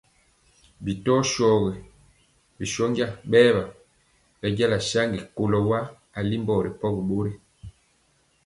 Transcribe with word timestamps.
Bi 0.83 0.91
tɔ 1.05 1.13
shogi 1.31 1.73
ŋɛɛ 1.75 1.87
bi 2.57 2.65
shónja 2.73 3.07
bɛɛwa 3.29 3.63
bɛnjala 4.39 4.77
saŋgi 4.91 5.19
kɔlo 5.35 5.59
wa 5.69 5.79
alimbɔ 6.17 6.53
ripɔgi 6.65 7.01
bori. 7.09 7.33